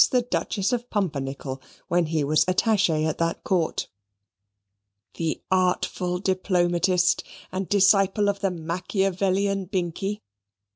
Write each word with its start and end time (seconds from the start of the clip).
the 0.09 0.23
Duchess 0.23 0.73
of 0.73 0.89
Pumpernickel, 0.89 1.61
when 1.87 2.07
he 2.07 2.23
was 2.23 2.43
attache 2.47 3.05
at 3.05 3.19
that 3.19 3.43
court. 3.43 3.87
The 5.17 5.41
artful 5.51 6.17
diplomatist 6.17 7.23
and 7.51 7.69
disciple 7.69 8.27
of 8.27 8.39
the 8.39 8.49
Machiavellian 8.49 9.65
Binkie! 9.65 10.23